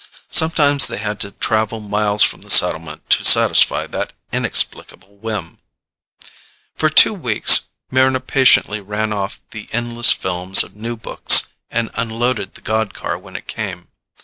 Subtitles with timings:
[0.31, 5.59] Sometimes they had to travel miles from the settlement to satisfy that inexplicable whim.
[6.75, 12.55] For two weeks Mryna patiently ran off the endless films of new books and unloaded
[12.55, 13.89] the god car when it came.